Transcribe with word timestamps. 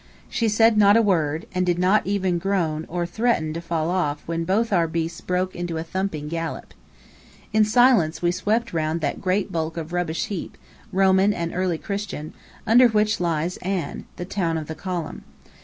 She 0.29 0.49
said 0.49 0.79
not 0.79 0.97
a 0.97 1.01
word, 1.03 1.45
and 1.53 1.63
did 1.63 1.77
not 1.77 2.07
even 2.07 2.39
groan 2.39 2.87
or 2.89 3.05
threaten 3.05 3.53
to 3.53 3.61
fall 3.61 3.91
off 3.91 4.23
when 4.25 4.45
both 4.45 4.73
our 4.73 4.87
beasts 4.87 5.21
broke 5.21 5.55
into 5.55 5.77
a 5.77 5.83
thumping 5.83 6.27
gallop. 6.27 6.73
In 7.53 7.63
silence 7.63 8.19
we 8.19 8.31
swept 8.31 8.73
round 8.73 9.01
that 9.01 9.21
great 9.21 9.51
bulk 9.51 9.77
of 9.77 9.93
rubbish 9.93 10.25
heap, 10.25 10.57
Roman 10.91 11.33
and 11.35 11.53
early 11.53 11.77
Christian, 11.77 12.33
under 12.65 12.87
which 12.87 13.19
lies 13.19 13.57
An, 13.57 14.05
the 14.15 14.25
town 14.25 14.57
of 14.57 14.65
the 14.65 14.73
Column. 14.73 15.23